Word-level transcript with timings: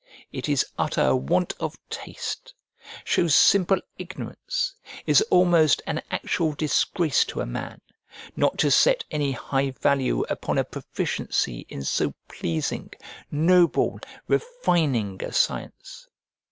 It 0.31 0.49
is 0.49 0.65
utter 0.79 1.15
want 1.15 1.53
of 1.59 1.77
taste, 1.91 2.55
shows 3.03 3.35
simple 3.35 3.77
ignorance, 3.99 4.73
is 5.05 5.21
almost 5.29 5.83
an 5.85 6.01
actual 6.09 6.53
disgrace 6.53 7.23
to 7.25 7.39
a 7.41 7.45
man, 7.45 7.81
not 8.35 8.57
to 8.57 8.71
set 8.71 9.03
any 9.11 9.33
high 9.33 9.69
value 9.69 10.23
upon 10.23 10.57
a 10.57 10.63
proficiency 10.63 11.67
in 11.69 11.83
so 11.83 12.15
pleasing, 12.27 12.89
noble, 13.29 13.99
refining 14.27 15.23
a 15.23 15.31
science. 15.31 16.07